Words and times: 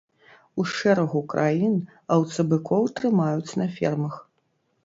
У 0.61 0.63
шэрагу 0.75 1.21
краін 1.33 1.75
аўцабыкоў 2.17 2.83
трымаюць 3.01 3.57
на 3.63 3.69
фермах. 3.77 4.19